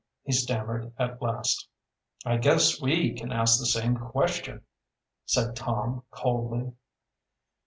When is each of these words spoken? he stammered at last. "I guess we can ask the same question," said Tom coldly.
he 0.23 0.31
stammered 0.31 0.91
at 0.97 1.21
last. 1.21 1.67
"I 2.25 2.37
guess 2.37 2.81
we 2.81 3.13
can 3.13 3.31
ask 3.31 3.59
the 3.59 3.67
same 3.67 3.95
question," 3.95 4.61
said 5.27 5.55
Tom 5.55 6.01
coldly. 6.09 6.73